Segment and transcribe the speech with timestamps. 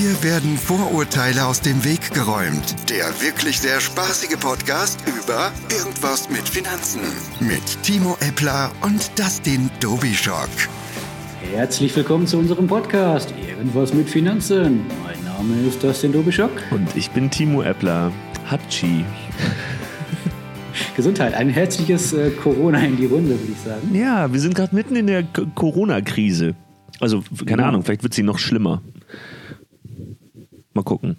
[0.00, 2.76] Hier werden Vorurteile aus dem Weg geräumt.
[2.88, 7.00] Der wirklich sehr spaßige Podcast über Irgendwas mit Finanzen.
[7.40, 10.48] Mit Timo Eppler und Dustin Dobischock.
[11.52, 14.82] Herzlich willkommen zu unserem Podcast Irgendwas mit Finanzen.
[15.02, 16.52] Mein Name ist Dustin Dobischock.
[16.70, 18.12] Und ich bin Timo Eppler.
[18.46, 19.04] Hatschi.
[20.96, 23.92] Gesundheit, ein herzliches äh, Corona in die Runde, würde ich sagen.
[23.92, 26.54] Ja, wir sind gerade mitten in der Corona-Krise.
[27.00, 27.68] Also, keine Ja.
[27.68, 28.80] Ahnung, vielleicht wird sie noch schlimmer.
[30.78, 31.16] Mal gucken.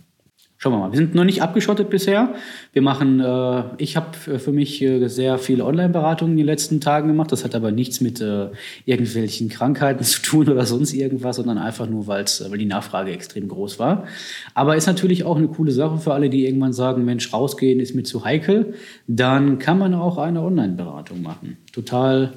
[0.55, 0.91] Schauen wir mal.
[0.94, 2.34] Wir sind noch nicht abgeschottet bisher.
[2.72, 7.09] Wir machen, äh, ich habe für mich äh, sehr viele Online-Beratungen in den letzten Tagen
[7.09, 7.34] gemacht.
[7.34, 8.52] Das hat aber nichts mit äh,
[8.86, 13.12] irgendwelchen Krankheiten zu tun oder sonst irgendwas, sondern einfach nur, weil's, äh, weil die Nachfrage
[13.12, 14.05] extrem groß war.
[14.53, 17.95] Aber ist natürlich auch eine coole Sache für alle, die irgendwann sagen, Mensch, rausgehen ist
[17.95, 18.76] mir zu heikel.
[19.08, 21.58] Dann kann man auch eine Online-Beratung machen.
[21.73, 22.31] Total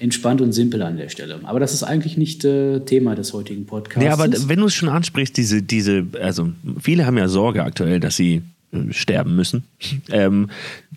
[0.00, 1.40] entspannt und simpel an der Stelle.
[1.44, 4.04] Aber das ist eigentlich nicht äh, Thema des heutigen Podcasts.
[4.04, 8.00] Ja, aber wenn du es schon ansprichst, diese, diese, also viele haben ja Sorge aktuell,
[8.00, 9.64] dass sie äh, sterben müssen.
[10.10, 10.50] Ähm,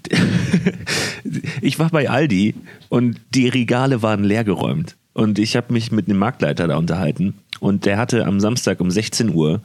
[1.61, 2.55] ich war bei Aldi
[2.89, 4.95] und die Regale waren leergeräumt.
[5.13, 8.91] Und ich habe mich mit einem Marktleiter da unterhalten und der hatte am Samstag um
[8.91, 9.61] 16 Uhr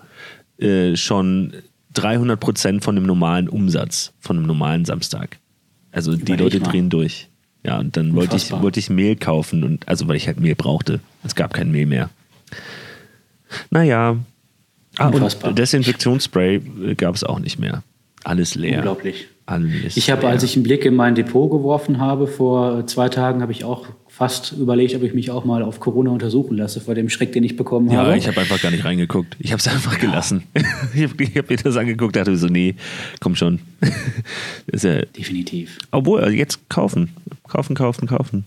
[0.59, 1.53] äh, schon
[1.95, 5.39] 300 Prozent von dem normalen Umsatz, von einem normalen Samstag.
[5.91, 6.71] Also die Leute mal.
[6.71, 7.29] drehen durch.
[7.65, 10.55] Ja, und dann wollte ich, wollte ich Mehl kaufen und also weil ich halt Mehl
[10.57, 11.01] brauchte.
[11.23, 12.11] Es gab kein Mehl mehr.
[13.71, 14.17] Naja.
[14.99, 15.51] Ah, Unfassbar.
[15.51, 17.83] und Desinfektionsspray gab es auch nicht mehr.
[18.25, 18.79] Alles leer.
[18.79, 19.29] Unglaublich.
[19.47, 20.31] Alles Ich habe, leer.
[20.31, 23.87] als ich einen Blick in mein Depot geworfen habe, vor zwei Tagen, habe ich auch
[24.23, 27.43] fast überlegt, ob ich mich auch mal auf Corona untersuchen lasse, vor dem Schreck, den
[27.43, 28.17] ich bekommen Ja, habe.
[28.17, 29.35] ich habe einfach gar nicht reingeguckt.
[29.41, 30.45] Ich habe es einfach gelassen.
[30.95, 32.77] Ich habe hab mir das angeguckt, dachte so, nee,
[33.19, 33.59] komm schon.
[34.73, 35.77] Ja, Definitiv.
[35.91, 37.09] obwohl, also jetzt kaufen.
[37.49, 38.45] Kaufen, kaufen, kaufen.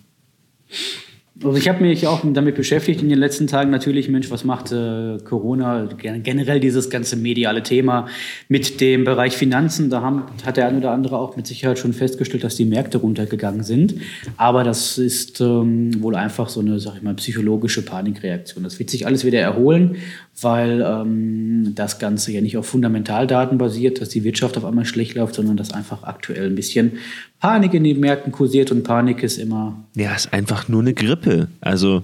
[1.43, 4.71] Also ich habe mich auch damit beschäftigt in den letzten Tagen natürlich, Mensch, was macht
[4.71, 8.07] äh, Corona, gen- generell dieses ganze mediale Thema
[8.47, 9.89] mit dem Bereich Finanzen.
[9.89, 12.99] Da haben, hat der ein oder andere auch mit Sicherheit schon festgestellt, dass die Märkte
[12.99, 13.95] runtergegangen sind.
[14.37, 18.63] Aber das ist ähm, wohl einfach so eine, sag ich mal, psychologische Panikreaktion.
[18.63, 19.97] Das wird sich alles wieder erholen,
[20.41, 25.15] weil ähm, das Ganze ja nicht auf Fundamentaldaten basiert, dass die Wirtschaft auf einmal schlecht
[25.15, 26.93] läuft, sondern dass einfach aktuell ein bisschen
[27.39, 31.47] Panik in den Märkten kursiert und Panik ist immer Ja, ist einfach nur eine Grippe.
[31.61, 32.03] Also,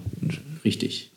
[0.64, 1.10] richtig.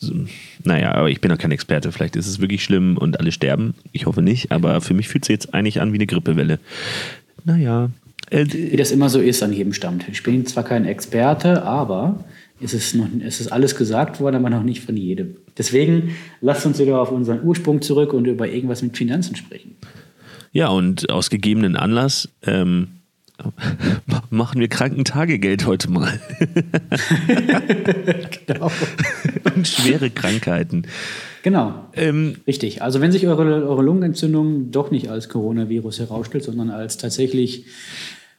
[0.64, 1.92] naja, aber ich bin doch kein Experte.
[1.92, 3.76] Vielleicht ist es wirklich schlimm und alle sterben.
[3.92, 4.52] Ich hoffe nicht.
[4.52, 6.60] Aber für mich fühlt es sich jetzt eigentlich an wie eine Grippewelle.
[7.46, 7.90] Naja.
[8.30, 10.20] Äh, Wie das immer so ist an jedem Stammtisch.
[10.20, 12.24] Ich bin zwar kein Experte, aber
[12.62, 15.36] es ist, noch, es ist alles gesagt worden, aber noch nicht von jedem.
[15.58, 19.76] Deswegen lasst uns wieder auf unseren Ursprung zurück und über irgendwas mit Finanzen sprechen.
[20.52, 22.88] Ja, und aus gegebenen Anlass ähm,
[24.30, 26.20] machen wir Krankentagegeld heute mal.
[28.48, 28.72] Genau.
[29.56, 30.84] und schwere Krankheiten.
[31.42, 31.86] genau.
[31.94, 32.82] Ähm, Richtig.
[32.84, 37.66] Also wenn sich eure, eure Lungenentzündung doch nicht als Coronavirus herausstellt, sondern als tatsächlich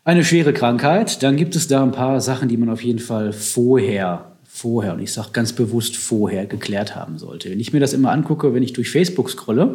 [0.04, 3.32] eine schwere Krankheit, dann gibt es da ein paar Sachen, die man auf jeden Fall
[3.32, 7.50] vorher, vorher, und ich sage ganz bewusst vorher, geklärt haben sollte.
[7.50, 9.74] Wenn ich mir das immer angucke, wenn ich durch Facebook scrolle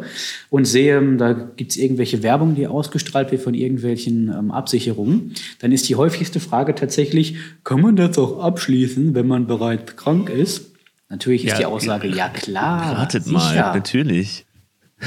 [0.50, 5.70] und sehe, da gibt es irgendwelche Werbung, die ausgestrahlt wird von irgendwelchen ähm, Absicherungen, dann
[5.72, 10.66] ist die häufigste Frage tatsächlich, kann man das auch abschließen, wenn man bereits krank ist?
[11.08, 12.96] Natürlich ist Ja, die Aussage, ja klar.
[12.96, 13.36] wartet sicher.
[13.38, 14.44] mal, natürlich.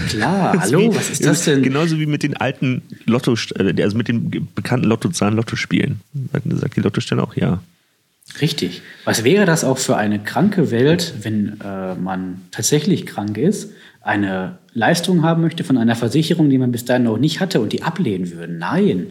[0.09, 1.63] Klar, hallo, wie- was ist das denn?
[1.63, 6.01] Genauso wie mit den alten Lotto, äh, also mit den bekannten Lottozahlen Lottospielen.
[6.33, 7.61] Da sagt die Lottostelle auch ja.
[8.41, 8.81] Richtig.
[9.03, 14.59] Was wäre das auch für eine kranke Welt, wenn äh, man tatsächlich krank ist, eine
[14.73, 17.83] Leistung haben möchte von einer Versicherung, die man bis dahin noch nicht hatte und die
[17.83, 18.53] ablehnen würde?
[18.53, 19.07] Nein.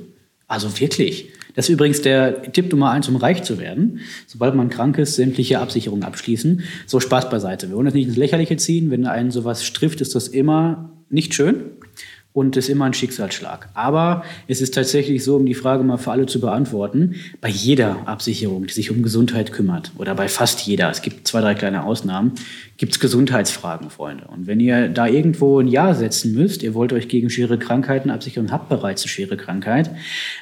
[0.46, 1.30] Also wirklich.
[1.54, 4.00] Das ist übrigens der Tipp Nummer eins, um reich zu werden.
[4.26, 6.62] Sobald man krank ist, sämtliche Absicherungen abschließen.
[6.86, 7.68] So Spaß beiseite.
[7.68, 8.90] Wir wollen das nicht ins Lächerliche ziehen.
[8.90, 11.62] Wenn einen sowas trifft, ist das immer nicht schön
[12.34, 13.68] und ist immer ein Schicksalsschlag.
[13.74, 18.08] Aber es ist tatsächlich so, um die Frage mal für alle zu beantworten, bei jeder
[18.08, 21.84] Absicherung, die sich um Gesundheit kümmert, oder bei fast jeder, es gibt zwei, drei kleine
[21.84, 22.32] Ausnahmen,
[22.76, 24.24] gibt es Gesundheitsfragen, Freunde.
[24.26, 28.10] Und wenn ihr da irgendwo ein Ja setzen müsst, ihr wollt euch gegen schwere Krankheiten
[28.10, 29.92] absichern, habt bereits eine schwere Krankheit,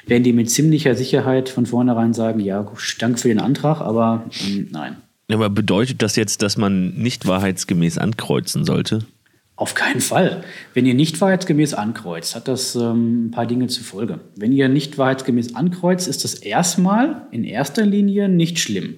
[0.07, 2.65] werden die mit ziemlicher Sicherheit von vornherein sagen, ja,
[2.97, 4.95] danke für den Antrag, aber mm, nein.
[5.31, 9.05] Aber bedeutet das jetzt, dass man nicht wahrheitsgemäß ankreuzen sollte?
[9.55, 10.43] Auf keinen Fall.
[10.73, 14.19] Wenn ihr nicht wahrheitsgemäß ankreuzt, hat das ähm, ein paar Dinge zur Folge.
[14.35, 18.97] Wenn ihr nicht wahrheitsgemäß ankreuzt, ist das erstmal in erster Linie nicht schlimm.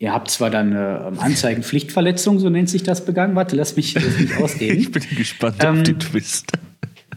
[0.00, 3.36] Ihr habt zwar dann eine ähm, Anzeigenpflichtverletzung, so nennt sich das, begangen.
[3.36, 4.78] Warte, lass mich, lass mich ausreden.
[4.80, 6.50] Ich bin gespannt auf Ähm, den Twist.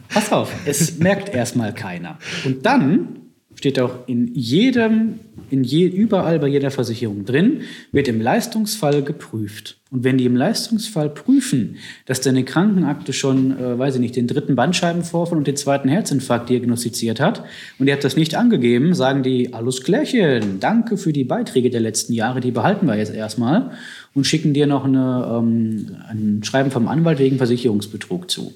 [0.08, 2.16] Pass auf, es merkt erstmal keiner.
[2.44, 3.25] Und dann
[3.56, 5.18] steht auch in jedem,
[5.50, 9.78] in je, überall bei jeder Versicherung drin, wird im Leistungsfall geprüft.
[9.90, 14.26] Und wenn die im Leistungsfall prüfen, dass deine Krankenakte schon, äh, weiß ich nicht, den
[14.26, 17.44] dritten Bandscheibenvorfall und den zweiten Herzinfarkt diagnostiziert hat
[17.78, 21.80] und ihr habt das nicht angegeben, sagen die, alles klärchen, danke für die Beiträge der
[21.80, 23.70] letzten Jahre, die behalten wir jetzt erstmal
[24.12, 28.52] und schicken dir noch eine, ähm, ein Schreiben vom Anwalt wegen Versicherungsbetrug zu.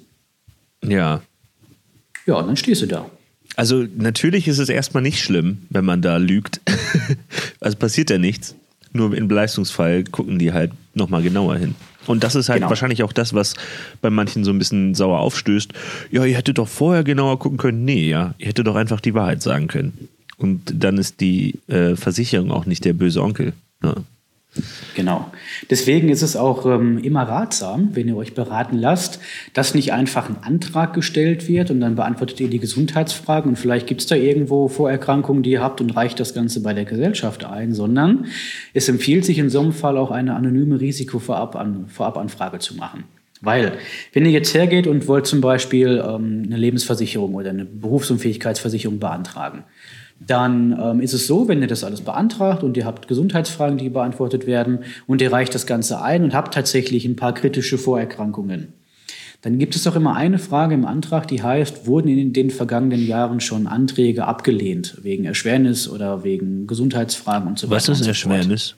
[0.84, 1.22] Ja.
[2.26, 3.06] Ja, und dann stehst du da.
[3.56, 6.60] Also natürlich ist es erstmal nicht schlimm, wenn man da lügt.
[7.60, 8.54] also passiert ja nichts.
[8.92, 11.74] Nur im Leistungsfall gucken die halt nochmal genauer hin.
[12.06, 12.70] Und das ist halt Genau.
[12.70, 13.54] wahrscheinlich auch das, was
[14.00, 15.72] bei manchen so ein bisschen sauer aufstößt.
[16.10, 17.84] Ja, ihr hättet doch vorher genauer gucken können.
[17.84, 20.08] Nee, ja, ihr hättet doch einfach die Wahrheit sagen können.
[20.38, 23.52] Und dann ist die äh, Versicherung auch nicht der böse Onkel.
[23.84, 23.94] Ja.
[24.96, 25.30] Genau.
[25.70, 29.20] Deswegen ist es auch ähm, immer ratsam, wenn ihr euch beraten lasst,
[29.52, 33.86] dass nicht einfach ein Antrag gestellt wird und dann beantwortet ihr die Gesundheitsfragen und vielleicht
[33.86, 37.44] gibt es da irgendwo Vorerkrankungen, die ihr habt und reicht das Ganze bei der Gesellschaft
[37.44, 38.26] ein, sondern
[38.74, 43.04] es empfiehlt sich in so einem Fall auch eine anonyme Risikovoraban Vorabanfrage zu machen.
[43.42, 43.78] Weil,
[44.12, 49.64] wenn ihr jetzt hergeht und wollt zum Beispiel ähm, eine Lebensversicherung oder eine Berufsunfähigkeitsversicherung beantragen,
[50.20, 53.88] dann ähm, ist es so, wenn ihr das alles beantragt und ihr habt Gesundheitsfragen, die
[53.88, 58.74] beantwortet werden und ihr reicht das Ganze ein und habt tatsächlich ein paar kritische Vorerkrankungen,
[59.42, 63.06] dann gibt es doch immer eine Frage im Antrag, die heißt, wurden in den vergangenen
[63.06, 67.76] Jahren schon Anträge abgelehnt wegen Erschwernis oder wegen Gesundheitsfragen und so weiter?
[67.76, 68.76] Was ist und so fort?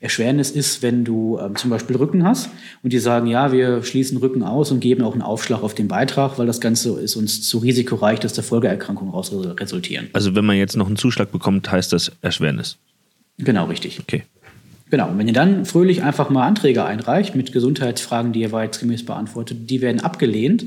[0.00, 0.50] Erschwernis?
[0.50, 2.50] Ist, wenn du ähm, zum Beispiel Rücken hast
[2.82, 5.88] und die sagen, ja, wir schließen Rücken aus und geben auch einen Aufschlag auf den
[5.88, 10.08] Beitrag, weil das Ganze ist uns zu risikoreich, dass da Folgeerkrankungen raus resultieren.
[10.12, 12.78] Also wenn man jetzt noch einen Zuschlag bekommt, heißt das Erschwernis.
[13.38, 14.00] Genau, richtig.
[14.00, 14.24] Okay.
[14.88, 15.08] Genau.
[15.08, 19.68] Und wenn ihr dann fröhlich einfach mal Anträge einreicht mit Gesundheitsfragen, die ihr wahrheitsgemäß beantwortet,
[19.68, 20.66] die werden abgelehnt,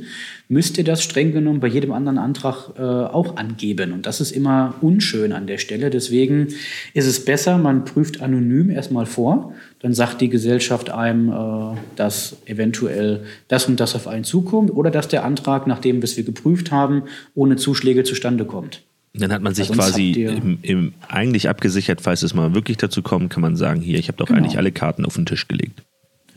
[0.50, 3.94] müsst ihr das streng genommen bei jedem anderen Antrag äh, auch angeben.
[3.94, 5.90] Und das ist immer unschön an der Stelle.
[5.90, 6.48] Deswegen
[6.94, 9.54] ist es besser, man prüft anonym erstmal vor.
[9.80, 14.92] Dann sagt die Gesellschaft einem, äh, dass eventuell das und das auf einen zukommt oder
[14.92, 17.04] dass der Antrag, nachdem wir es wir geprüft haben,
[17.36, 18.82] ohne Zuschläge zustande kommt.
[19.14, 23.32] Dann hat man sich quasi im, im, eigentlich abgesichert, falls es mal wirklich dazu kommt,
[23.32, 24.40] kann man sagen, hier, ich habe doch Genau.
[24.40, 25.84] eigentlich alle Karten auf den Tisch gelegt.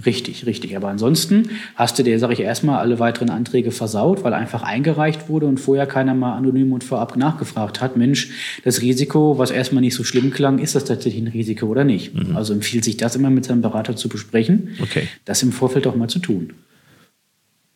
[0.06, 0.74] Richtig, richtig.
[0.74, 5.28] Aber ansonsten hast du dir, sage ich erstmal, alle weiteren Anträge versaut, weil einfach eingereicht
[5.28, 8.30] wurde und vorher keiner mal anonym und vorab nachgefragt hat, Mensch,
[8.64, 12.12] das Risiko, was erstmal nicht so schlimm klang, ist das tatsächlich ein Risiko oder nicht?
[12.34, 15.06] Also empfiehlt sich das immer mit seinem Berater zu besprechen, Okay.
[15.26, 16.54] das im Vorfeld auch mal zu tun.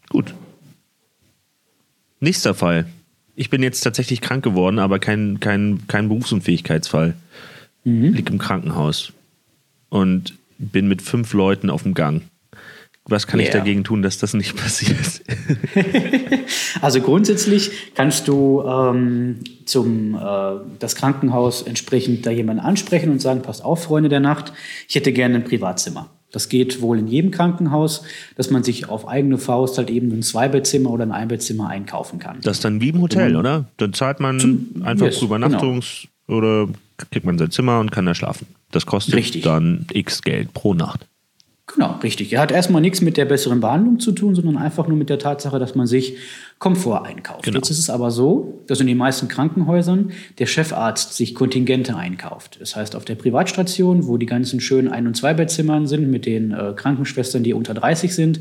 [0.09, 0.35] Gut.
[2.19, 2.87] Nächster Fall.
[3.37, 7.15] Ich bin jetzt tatsächlich krank geworden, aber kein, kein, kein Berufsunfähigkeitsfall.
[7.85, 8.15] Mhm.
[8.15, 9.13] Lieg im Krankenhaus
[9.91, 12.23] und bin mit fünf Leuten auf dem Gang.
[13.05, 13.59] Was kann ich Yeah.
[13.59, 15.23] dagegen tun, dass das nicht passiert?
[16.83, 20.19] Also grundsätzlich kannst du ähm, zum äh,
[20.79, 24.53] das Krankenhaus entsprechend da jemanden ansprechen und sagen, passt auf, Freunde der Nacht,
[24.87, 26.11] ich hätte gerne ein Privatzimmer.
[26.37, 28.03] Das geht wohl in jedem Krankenhaus,
[28.37, 32.43] dass man sich auf eigene Faust halt eben ein Zweibettzimmer oder ein Einbettzimmer einkaufen kann.
[32.43, 33.65] Das ist dann wie im Hotel, oder?
[33.79, 35.35] Dann zahlt man einfach yes, genau.
[35.35, 36.69] Übernachtungs- oder
[37.11, 38.49] kriegt man sein Zimmer und kann da schlafen.
[38.71, 39.45] Das kostet Richtig.
[39.45, 41.07] dann x Geld pro Nacht.
[41.67, 42.33] Genau, richtig.
[42.33, 45.19] Er hat erstmal nichts mit der besseren Behandlung zu tun, sondern einfach nur mit der
[45.19, 46.17] Tatsache, dass man sich
[46.59, 47.43] Komfort einkauft.
[47.43, 47.59] Genau.
[47.59, 52.59] Jetzt ist es aber so, dass in den meisten Krankenhäusern der Chefarzt sich Kontingente einkauft.
[52.61, 56.53] Das heißt, auf der Privatstation, wo die ganzen schönen Ein- und Zweibettzimmern sind mit den
[56.53, 58.41] äh, Krankenschwestern, die unter 30 sind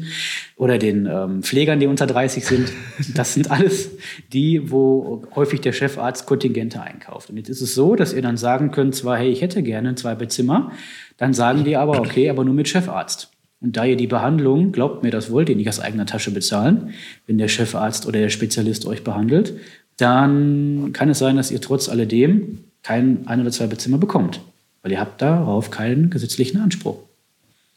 [0.55, 2.71] oder den ähm, Pflegern, die unter 30 sind,
[3.15, 3.89] das sind alles
[4.31, 7.31] die, wo häufig der Chefarzt Kontingente einkauft.
[7.31, 9.89] Und jetzt ist es so, dass ihr dann sagen könnt, zwar, hey, ich hätte gerne
[9.89, 10.71] ein Zweibettzimmer,
[11.17, 13.29] dann sagen die aber, okay, aber nur mit Chefarzt.
[13.61, 16.93] Und da ihr die Behandlung, glaubt mir, das wollt ihr nicht aus eigener Tasche bezahlen,
[17.25, 19.53] wenn der Chefarzt oder der Spezialist euch behandelt,
[19.97, 24.41] dann kann es sein, dass ihr trotz alledem kein ein oder zwei Bettzimmer bekommt.
[24.81, 26.99] Weil ihr habt darauf keinen gesetzlichen Anspruch.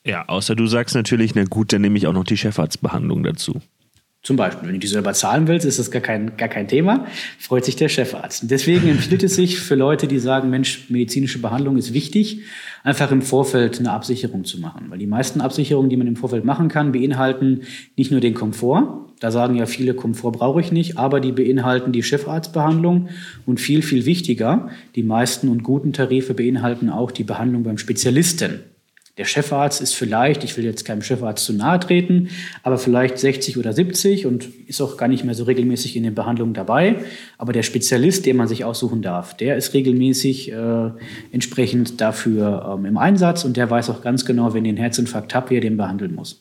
[0.05, 3.61] Ja, außer du sagst natürlich, na gut, dann nehme ich auch noch die Chefarztbehandlung dazu.
[4.29, 7.07] Zum Beispiel, wenn du die selber zahlen willst, ist das gar kein, gar kein Thema,
[7.39, 8.43] freut sich der Chefarzt.
[8.43, 12.43] Und deswegen empfiehlt es sich für Leute, die sagen, Mensch, medizinische Behandlung ist wichtig,
[12.85, 14.91] einfach im Vorfeld eine Absicherung zu machen.
[14.91, 17.63] Weil die meisten Absicherungen, die man im Vorfeld machen kann, beinhalten
[17.97, 21.93] nicht nur den Komfort, da sagen ja viele, Komfort brauche ich nicht, aber die beinhalten
[21.93, 23.09] die Chefarztbehandlung
[23.47, 28.61] und viel, viel wichtiger, die meisten und guten Tarife beinhalten auch die Behandlung beim Spezialisten.
[29.19, 32.29] Der Chefarzt ist vielleicht, ich will jetzt keinem Chefarzt zu nahe treten,
[32.63, 36.15] aber vielleicht 60 oder 70 und ist auch gar nicht mehr so regelmäßig in den
[36.15, 36.97] Behandlungen dabei.
[37.37, 40.91] Aber der Spezialist, den man sich aussuchen darf, der ist regelmäßig äh,
[41.33, 45.35] entsprechend dafür ähm, im Einsatz und der weiß auch ganz genau, wenn ihr einen Herzinfarkt
[45.35, 46.41] habt, wie er den behandeln muss.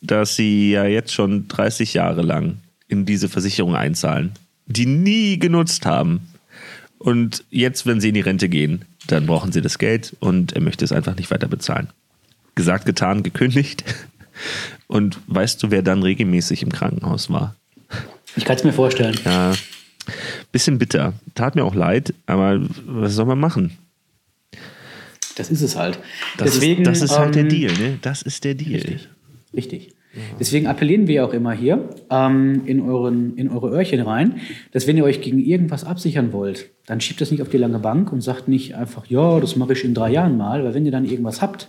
[0.00, 2.56] dass sie ja jetzt schon 30 Jahre lang
[2.88, 4.32] in diese Versicherung einzahlen,
[4.66, 6.28] die nie genutzt haben.
[6.98, 10.60] Und jetzt, wenn sie in die Rente gehen, dann brauchen sie das Geld und er
[10.60, 11.88] möchte es einfach nicht weiter bezahlen.
[12.54, 13.84] Gesagt, getan, gekündigt.
[14.86, 17.54] Und weißt du, wer dann regelmäßig im Krankenhaus war?
[18.36, 19.18] Ich kann es mir vorstellen.
[19.24, 19.52] Ja,
[20.50, 21.14] bisschen bitter.
[21.34, 23.76] Tat mir auch leid, aber was soll man machen?
[25.36, 25.98] Das ist es halt.
[26.36, 27.98] Das, Deswegen, ist, das ist halt der ähm, Deal, ne?
[28.02, 28.74] Das ist der Deal.
[28.74, 29.08] Richtig.
[29.54, 29.94] Richtig.
[30.38, 34.40] Deswegen appellieren wir auch immer hier ähm, in, euren, in eure Öhrchen rein,
[34.72, 37.78] dass wenn ihr euch gegen irgendwas absichern wollt, dann schiebt das nicht auf die lange
[37.78, 40.84] Bank und sagt nicht einfach, ja, das mache ich in drei Jahren mal, weil wenn
[40.84, 41.68] ihr dann irgendwas habt,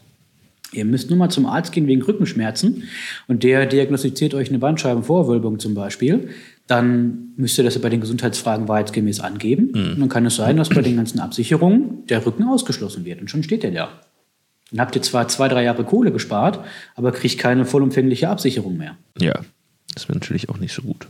[0.74, 2.84] ihr müsst nur mal zum Arzt gehen wegen Rückenschmerzen
[3.28, 6.30] und der diagnostiziert euch eine Bandscheibenvorwölbung zum Beispiel,
[6.68, 9.70] dann müsst ihr das bei den Gesundheitsfragen wahrheitsgemäß angeben.
[9.94, 13.30] Und dann kann es sein, dass bei den ganzen Absicherungen der Rücken ausgeschlossen wird und
[13.30, 13.90] schon steht der da.
[14.74, 16.60] Dann habt ihr zwar zwei, drei Jahre Kohle gespart,
[16.96, 18.98] aber kriegt keine vollumfängliche Absicherung mehr.
[19.20, 19.40] Ja,
[19.94, 21.08] das wäre natürlich auch nicht so gut.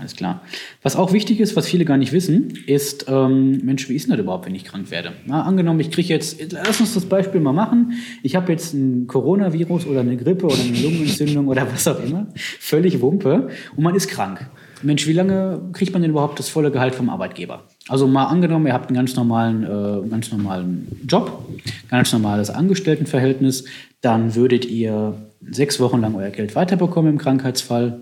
[0.00, 0.42] Alles klar.
[0.82, 4.16] Was auch wichtig ist, was viele gar nicht wissen, ist, ähm, Mensch, wie ist denn
[4.16, 5.12] das überhaupt, wenn ich krank werde?
[5.26, 7.92] Na, angenommen, ich kriege jetzt, lass uns das Beispiel mal machen.
[8.24, 12.26] Ich habe jetzt ein Coronavirus oder eine Grippe oder eine Lungenentzündung oder was auch immer.
[12.34, 13.50] Völlig Wumpe.
[13.76, 14.50] Und man ist krank.
[14.82, 17.68] Mensch, wie lange kriegt man denn überhaupt das volle Gehalt vom Arbeitgeber?
[17.90, 21.44] Also mal angenommen, ihr habt einen ganz normalen, äh, ganz normalen Job,
[21.88, 23.64] ganz normales Angestelltenverhältnis,
[24.00, 25.14] dann würdet ihr
[25.50, 28.00] sechs Wochen lang euer Geld weiterbekommen im Krankheitsfall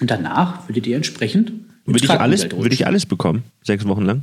[0.00, 1.52] und danach würdet ihr entsprechend
[1.84, 3.42] Würde ich, alles, würde ich alles bekommen?
[3.62, 4.22] Sechs Wochen lang?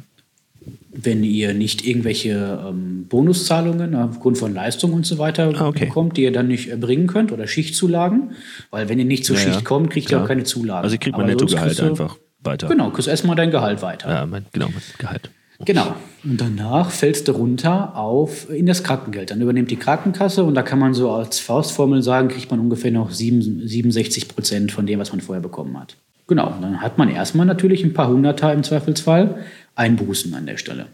[0.99, 5.85] wenn ihr nicht irgendwelche ähm, Bonuszahlungen aufgrund von Leistung und so weiter Ah, okay.
[5.85, 8.31] bekommt, die ihr dann nicht erbringen könnt oder Schichtzulagen,
[8.71, 10.23] weil wenn ihr nicht zur Ja, Schicht kommt, kriegt ihr klar.
[10.23, 10.83] auch keine Zulagen.
[10.83, 12.67] Also Aber sonst Nettogehalt einfach weiter.
[12.67, 14.09] Genau, kriegst erstmal dein Gehalt weiter.
[14.09, 15.29] Ja, mein, genau, mein Gehalt.
[15.65, 15.95] Genau.
[16.23, 19.31] Und danach fällst du runter auf in das Krankengeld.
[19.31, 22.91] Dann übernimmt die Krankenkasse und da kann man so als Faustformel sagen, kriegt man ungefähr
[22.91, 25.97] noch sieben- 67 Prozent von dem, was man vorher bekommen hat.
[26.27, 26.47] Genau.
[26.53, 29.43] Und dann hat man erstmal natürlich ein paar Hunderter im Zweifelsfall
[29.75, 30.87] Einbußen an der Stelle.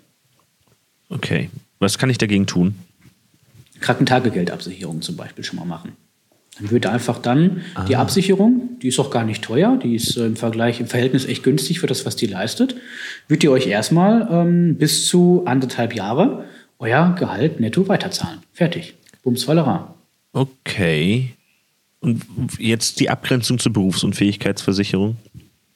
[1.10, 1.50] Okay.
[1.80, 2.76] Was kann ich dagegen tun?
[3.82, 5.92] Krankentagegeldabsicherung zum Beispiel schon mal machen.
[6.60, 7.86] Dann würde einfach dann Ah.
[7.86, 11.26] die Absicherung, die ist auch gar nicht teuer, die ist äh, im Vergleich, im Verhältnis
[11.26, 12.76] echt günstig für das, was die leistet,
[13.28, 16.46] würdet ihr euch erstmal ähm, bis zu anderthalb Jahre
[16.80, 18.40] euer Gehalt netto weiterzahlen.
[18.52, 18.94] Fertig.
[19.24, 19.80] Bumsfallerei.
[20.34, 21.34] Okay.
[22.02, 22.22] Und
[22.60, 25.16] jetzt die Abgrenzung zur Berufsunfähigkeitsversicherung?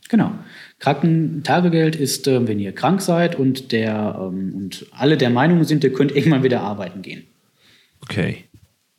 [0.10, 0.32] Genau.
[0.80, 5.84] Krankentagegeld ist, äh, wenn ihr krank seid und, der, ähm, und alle der Meinung sind,
[5.84, 7.24] ihr könnt irgendwann wieder arbeiten gehen.
[8.02, 8.44] Okay.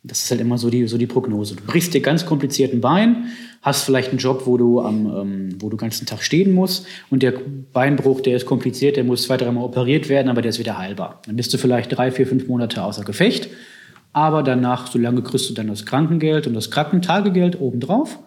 [0.09, 1.55] Das ist halt immer so die, so die Prognose.
[1.57, 3.27] Du brichst dir ganz komplizierten Bein,
[3.63, 6.87] hast vielleicht einen Job, wo du, am, ähm, wo du den ganzen Tag stehen musst
[7.11, 7.35] und der
[7.73, 11.23] Beinbruch, der ist kompliziert, der muss zwei, dreimal operiert werden, aber der ist wieder heilbar.
[11.27, 13.49] Dann bist du vielleicht drei, vier, fünf Monate außer Gefecht,
[14.13, 18.19] aber danach, solange kriegst du dann das Krankengeld und das Krankentagegeld obendrauf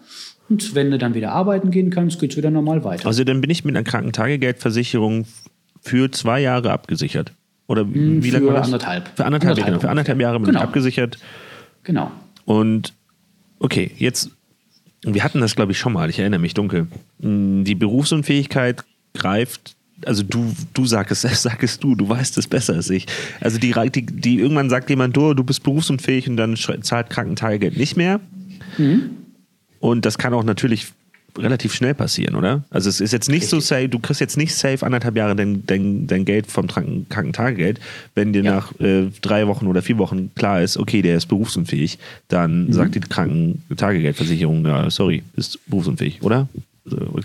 [0.49, 3.07] und wenn du dann wieder arbeiten gehen kannst, geht's wieder normal weiter.
[3.07, 5.25] Also dann bin ich mit einer Krankentagegeldversicherung
[5.81, 7.33] für zwei Jahre abgesichert.
[7.67, 8.65] Oder wie, lange war das?
[8.65, 9.07] anderthalb.
[9.15, 9.79] Für anderthalb, Anderthalb genau.
[9.79, 10.59] Für anderthalb Jahre bin Genau.
[10.59, 11.17] ich abgesichert.
[11.83, 12.11] Genau.
[12.45, 12.93] Und
[13.59, 14.31] okay, jetzt,
[15.03, 16.87] wir hatten das glaube ich schon mal, ich erinnere mich dunkel.
[17.19, 18.83] Mm, Die Berufsunfähigkeit
[19.13, 23.07] greift, also du, du sagst es, sagst du, du weißt es besser als ich.
[23.39, 27.77] Also die, die, die irgendwann sagt jemand, du, du bist berufsunfähig und dann zahlt Krankentagegeld
[27.77, 28.19] nicht mehr.
[29.79, 30.87] Und das kann auch natürlich
[31.37, 32.63] relativ schnell passieren, oder?
[32.69, 35.65] Also es ist jetzt nicht so safe, du kriegst jetzt nicht safe anderthalb Jahre dein,
[35.65, 37.79] dein, dein Geld vom Kranken- Krankentagegeld.
[38.15, 38.55] Wenn dir Ja.
[38.55, 42.73] nach äh, drei Wochen oder vier Wochen klar ist, okay, der ist berufsunfähig, dann Mhm.
[42.73, 46.47] sagt die Krankentagegeldversicherung, ja, sorry, bist berufsunfähig, oder?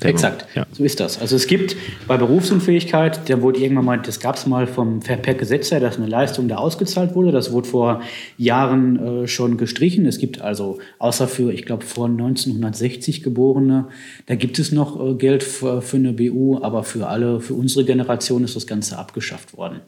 [0.03, 0.67] Exakt, Ja.
[0.71, 1.19] so ist das.
[1.19, 5.17] Also es gibt bei Berufsunfähigkeit, der wurde irgendwann mal, das gab es mal vom per
[5.17, 7.33] per Gesetz her, dass eine Leistung da ausgezahlt wurde.
[7.33, 8.03] Das wurde vor
[8.37, 10.05] Jahren äh, schon gestrichen.
[10.05, 13.89] Es gibt also, außer für, ich glaube, vor 1960 Geborene,
[14.27, 17.87] da gibt es noch äh, Geld für, für eine BU, aber für alle, für unsere
[17.87, 19.81] Generation ist das Ganze abgeschafft worden.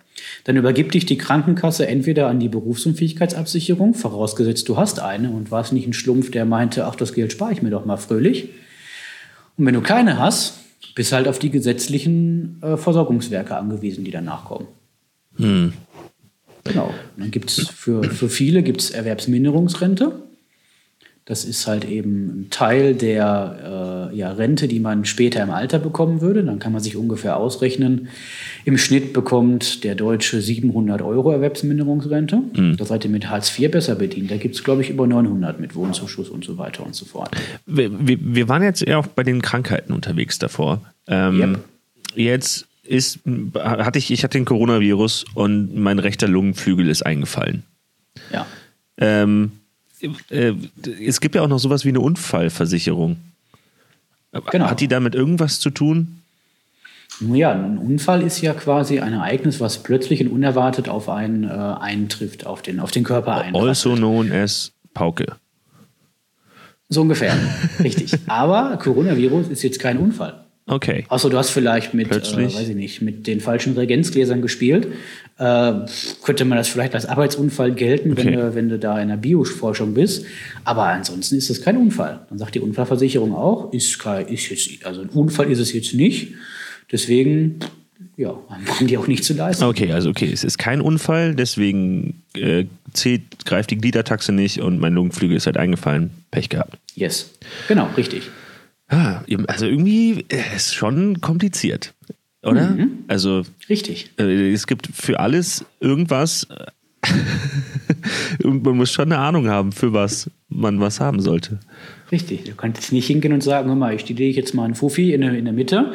[0.44, 5.74] Dann übergibt dich die Krankenkasse entweder an die Berufsunfähigkeitsabsicherung, vorausgesetzt du hast eine und warst
[5.74, 8.48] nicht ein Schlumpf, der meinte, ach, das Geld spare ich mir doch mal fröhlich.
[9.58, 10.54] Und wenn du keine hast,
[10.94, 14.68] bist halt auf die gesetzlichen äh, Versorgungswerke angewiesen, die danach kommen.
[15.36, 15.72] Hm.
[16.64, 16.86] Genau.
[17.16, 20.27] Und dann gibt es für, für viele gibt's Erwerbsminderungsrente.
[21.28, 25.78] Das ist halt eben ein Teil der, äh, ja, Rente, die man später im Alter
[25.78, 26.42] bekommen würde.
[26.42, 28.08] Dann kann man sich ungefähr ausrechnen,
[28.64, 32.40] im Schnitt bekommt der Deutsche 700 Euro Erwerbsminderungsrente.
[32.56, 32.78] Mhm.
[32.78, 34.30] Da seid ihr mit Hartz IV besser bedient.
[34.30, 37.36] Da gibt es, glaube ich, über 900 mit Wohnzuschuss und so weiter und so fort.
[37.66, 40.80] Wir, wir, wir waren jetzt eher auch bei den Krankheiten unterwegs davor.
[41.08, 41.58] Ähm, yep.
[42.14, 43.18] Jetzt ist,
[43.54, 47.64] hatte ich, ich hatte den Coronavirus und mein rechter Lungenflügel ist eingefallen.
[48.32, 48.46] Ja.
[48.96, 49.52] Ähm,
[50.30, 50.54] äh,
[51.04, 53.16] es gibt ja auch noch sowas wie eine Unfallversicherung.
[54.50, 54.66] Genau.
[54.66, 56.22] Hat die damit irgendwas zu tun?
[57.20, 61.48] Ja, ein Unfall ist ja quasi ein Ereignis, was plötzlich und unerwartet auf einen äh,
[61.48, 63.66] eintrifft, auf den, auf den Körper eintrifft.
[63.66, 65.26] Also known as Pauke.
[66.88, 67.36] So ungefähr,
[67.80, 68.12] richtig.
[68.28, 70.44] Aber Coronavirus ist jetzt kein Unfall.
[70.68, 71.06] Okay.
[71.08, 74.86] Außer du hast vielleicht mit, äh, weiß ich nicht, mit den falschen Reagenzgläsern gespielt.
[75.38, 75.72] Äh,
[76.22, 78.24] könnte man das vielleicht als Arbeitsunfall gelten, okay.
[78.24, 80.26] wenn, du, wenn du da in der Bioforschung bist.
[80.64, 82.20] Aber ansonsten ist das kein Unfall.
[82.28, 85.94] Dann sagt die Unfallversicherung auch, ist, kein, ist jetzt, also ein Unfall ist es jetzt
[85.94, 86.34] nicht.
[86.92, 87.60] Deswegen,
[88.16, 89.64] ja, machen die auch nicht zu leisten.
[89.64, 94.80] Okay, also okay, es ist kein Unfall, deswegen äh, zählt, greift die Gliedertaxe nicht und
[94.80, 96.10] mein Lungenflügel ist halt eingefallen.
[96.30, 96.76] Pech gehabt.
[96.94, 97.30] Yes,
[97.68, 98.24] genau, richtig.
[98.88, 101.94] Ah, also irgendwie äh, ist schon kompliziert,
[102.42, 102.70] oder?
[102.70, 103.04] Mhm.
[103.06, 104.10] Also richtig.
[104.18, 106.48] Äh, es gibt für alles irgendwas.
[108.42, 111.60] man muss schon eine Ahnung haben, für was man was haben sollte.
[112.10, 112.44] Richtig.
[112.44, 115.12] Du kannst jetzt nicht hingehen und sagen, hör mal, ich lege jetzt mal einen Fuffi
[115.12, 115.92] in der, in der Mitte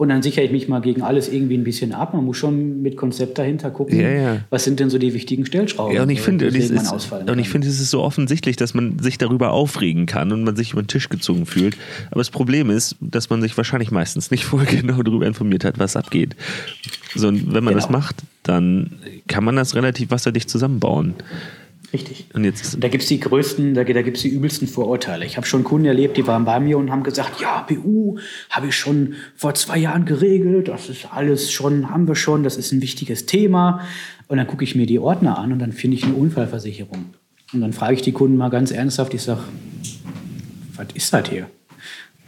[0.00, 2.14] und dann sichere ich mich mal gegen alles irgendwie ein bisschen ab.
[2.14, 4.36] Man muss schon mit Konzept dahinter gucken, ja, ja.
[4.48, 5.94] was sind denn so die wichtigen Stellschrauben.
[5.94, 8.98] Ja, und ich finde, es ist, und ich finde, es ist so offensichtlich, dass man
[8.98, 11.76] sich darüber aufregen kann und man sich über den Tisch gezogen fühlt.
[12.10, 15.78] Aber das Problem ist, dass man sich wahrscheinlich meistens nicht vorher genau darüber informiert hat,
[15.78, 16.34] was abgeht.
[17.14, 17.84] So, und wenn man genau.
[17.84, 18.92] das macht, dann
[19.28, 21.12] kann man das relativ wasserdicht zusammenbauen.
[21.92, 22.26] Richtig.
[22.34, 25.24] Und jetzt da gibt es die größten, da, da gibt es die übelsten Vorurteile.
[25.24, 28.18] Ich habe schon Kunden erlebt, die waren bei mir und haben gesagt, ja, BU
[28.48, 32.56] habe ich schon vor zwei Jahren geregelt, das ist alles schon, haben wir schon, das
[32.56, 33.80] ist ein wichtiges Thema.
[34.28, 37.06] Und dann gucke ich mir die Ordner an und dann finde ich eine Unfallversicherung.
[37.52, 39.40] Und dann frage ich die Kunden mal ganz ernsthaft, ich sage,
[40.76, 41.48] was ist das hier?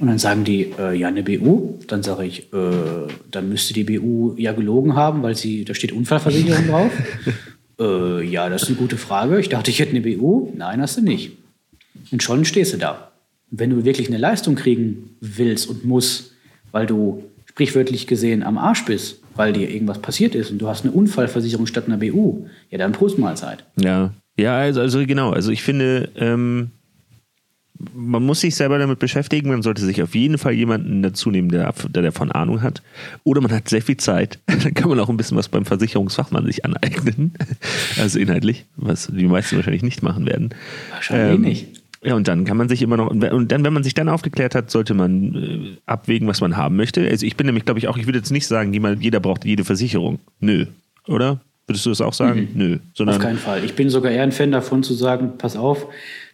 [0.00, 1.78] Und dann sagen die, äh, ja, eine BU.
[1.87, 5.92] Dann sage ich, äh, dann müsste die BU ja gelogen haben, weil sie, da steht
[5.92, 6.90] Unfallversicherung drauf.
[7.82, 9.40] Äh, ja, das ist eine gute Frage.
[9.40, 10.52] Ich dachte, ich hätte eine BU.
[10.56, 11.32] Nein, hast du nicht.
[12.11, 13.12] Und schon stehst du da.
[13.54, 16.33] wenn du wirklich eine Leistung kriegen willst und musst,
[16.72, 20.85] weil du sprichwörtlich gesehen am Arsch bist, weil dir irgendwas passiert ist und du hast
[20.85, 23.64] eine Unfallversicherung statt einer BU, ja, dann Prostmahlzeit.
[23.76, 25.30] Ja, ja, also, also genau.
[25.30, 26.70] Also ich finde, ähm,
[27.95, 29.49] man muss sich selber damit beschäftigen.
[29.49, 32.83] Man sollte sich auf jeden Fall jemanden dazu nehmen, der, der davon Ahnung hat.
[33.25, 34.38] Oder man hat sehr viel Zeit.
[34.47, 37.35] Dann kann man auch ein bisschen was beim Versicherungsfachmann sich aneignen.
[37.99, 40.51] Also inhaltlich, was die meisten wahrscheinlich nicht machen werden.
[40.90, 41.83] Wahrscheinlich ähm, nicht.
[42.03, 44.55] Ja, und dann kann man sich immer noch, und dann, wenn man sich dann aufgeklärt
[44.55, 47.07] hat, sollte man äh, abwägen, was man haben möchte.
[47.09, 49.64] Also ich bin nämlich, glaube ich, auch, ich würde jetzt nicht sagen, jeder braucht jede
[49.64, 50.18] Versicherung.
[50.40, 50.66] Nö.
[51.07, 51.40] Oder?
[51.66, 52.49] Würdest du das auch sagen?
[52.53, 52.59] Mhm.
[52.59, 52.79] Nö.
[52.95, 53.64] Sondern auf keinen Fall.
[53.64, 55.87] Ich bin sogar eher ein Fan davon zu sagen, pass auf,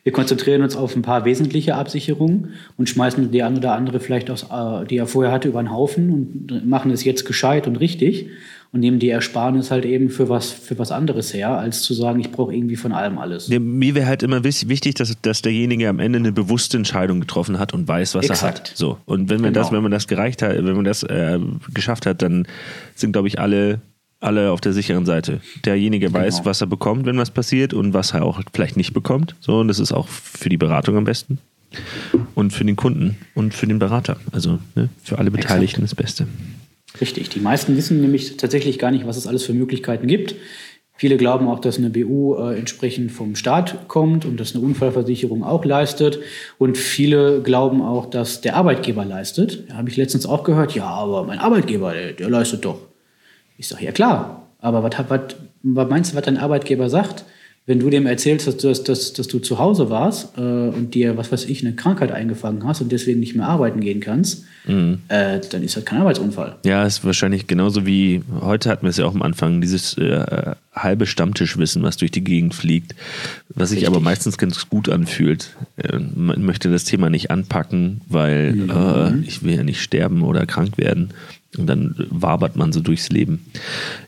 [0.09, 4.31] wir konzentrieren uns auf ein paar wesentliche Absicherungen und schmeißen die eine oder andere vielleicht
[4.31, 7.77] aus, äh, die er vorher hatte, über den Haufen und machen es jetzt gescheit und
[7.77, 8.31] richtig
[8.73, 12.21] und nehmen die Ersparnis halt eben für was, für was anderes her, als zu sagen,
[12.21, 13.49] ich brauche irgendwie von allem alles.
[13.49, 17.59] Ja, mir wäre halt immer wichtig, dass, dass derjenige am Ende eine bewusste Entscheidung getroffen
[17.59, 18.43] hat und weiß, was Exakt.
[18.43, 18.73] er hat.
[18.79, 18.97] So.
[19.05, 19.63] Und wenn man genau.
[19.63, 21.39] das, wenn man das gereicht hat, wenn man das äh,
[21.75, 22.47] geschafft hat, dann
[22.95, 23.83] sind, glaube ich, alle
[24.21, 25.41] alle auf der sicheren Seite.
[25.65, 26.47] Derjenige weiß, genau.
[26.47, 29.37] was er bekommt, wenn was passiert und was er auch vielleicht nicht bekommt.
[29.41, 31.39] So, und das ist auch für die Beratung am besten.
[32.35, 34.19] Und für den Kunden und für den Berater.
[34.33, 35.93] Also ne, für alle Beteiligten Exakt.
[35.93, 36.27] das Beste.
[37.01, 37.29] Richtig.
[37.29, 40.35] Die meisten wissen nämlich tatsächlich gar nicht, was es alles für Möglichkeiten gibt.
[40.97, 45.45] Viele glauben auch, dass eine BU äh, entsprechend vom Staat kommt und dass eine Unfallversicherung
[45.45, 46.19] auch leistet.
[46.59, 49.65] Und viele glauben auch, dass der Arbeitgeber leistet.
[49.69, 50.75] Ja, Habe ich letztens auch gehört.
[50.75, 52.88] Ja, aber mein Arbeitgeber, der, der leistet doch.
[53.59, 57.25] Ich sage, ja klar, aber was, meinst du, was dein Arbeitgeber sagt?
[57.69, 61.19] Wenn du dem erzählst, dass du, dass, dass du zu Hause warst äh, und dir,
[61.19, 65.01] was weiß ich, eine Krankheit eingefangen hast und deswegen nicht mehr arbeiten gehen kannst, mhm.
[65.09, 66.57] äh, dann ist das kein Arbeitsunfall.
[66.65, 70.55] Ja, ist wahrscheinlich genauso wie heute hatten wir es ja auch am Anfang, dieses äh,
[70.73, 72.95] halbe Stammtischwissen, was durch die Gegend fliegt,
[73.51, 75.55] was sich aber meistens ganz gut anfühlt.
[75.77, 78.71] Äh, man möchte das Thema nicht anpacken, weil mhm.
[78.71, 81.11] Äh, ich will ja nicht sterben oder krank werden.
[81.59, 83.45] Und dann wabert man so durchs Leben.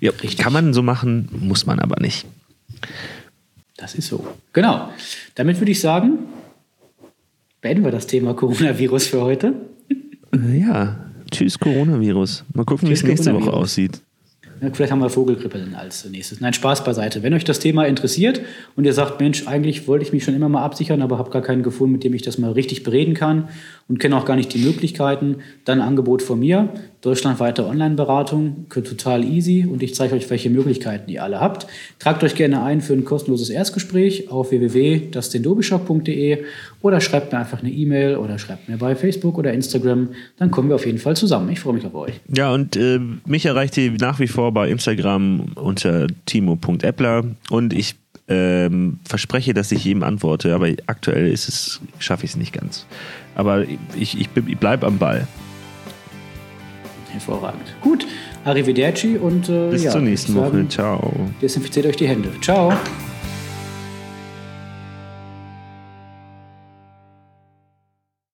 [0.00, 2.24] Ja, kann man so machen, muss man aber nicht.
[3.80, 4.24] Das ist so.
[4.52, 4.90] Genau.
[5.34, 6.18] Damit würde ich sagen,
[7.62, 9.54] beenden wir das Thema Coronavirus für heute.
[10.32, 12.44] Äh, ja, tschüss Coronavirus.
[12.52, 14.02] Mal gucken, wie es nächste Woche aussieht.
[14.60, 16.42] Ja, vielleicht haben wir Vogelgrippe als nächstes.
[16.42, 17.22] Nein, Spaß beiseite.
[17.22, 18.42] Wenn euch das Thema interessiert
[18.76, 21.40] und ihr sagt, Mensch, eigentlich wollte ich mich schon immer mal absichern, aber habe gar
[21.40, 23.48] keinen gefunden, mit dem ich das mal richtig bereden kann
[23.88, 26.68] und kenne auch gar nicht die Möglichkeiten, dann ein Angebot von mir.
[27.00, 31.66] Deutschlandweite Online-Beratung, total easy und ich zeige euch, welche Möglichkeiten ihr alle habt.
[31.98, 36.44] Tragt euch gerne ein für ein kostenloses Erstgespräch auf www.dasdendobishop.de
[36.82, 40.10] oder schreibt mir einfach eine E-Mail oder schreibt mir bei Facebook oder Instagram.
[40.36, 41.48] Dann kommen wir auf jeden Fall zusammen.
[41.48, 42.20] Ich freue mich auf euch.
[42.36, 47.94] Ja, und äh, mich erreicht ihr nach wie vor bei Instagram unter timo.appler und ich
[48.28, 52.86] ähm, verspreche, dass ich jedem antworte, aber aktuell ist es, schaffe ich es nicht ganz.
[53.34, 53.64] Aber
[53.98, 55.26] ich, ich, ich bleibe am Ball.
[57.12, 57.74] Hervorragend.
[57.80, 58.06] Gut,
[58.44, 60.66] arrivederci und äh, bis ja, zur nächsten Woche.
[60.68, 61.12] Ciao.
[61.40, 62.30] Desinfiziert euch die Hände.
[62.40, 62.72] Ciao.